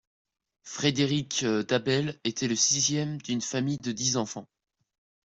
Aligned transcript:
Frédéric 0.63 1.45
d’Abel 1.45 2.19
était 2.23 2.47
le 2.47 2.55
sixième 2.55 3.21
d’une 3.21 3.39
famille 3.41 3.77
de 3.77 3.91
dix 3.91 4.17
enfants. 4.17 4.47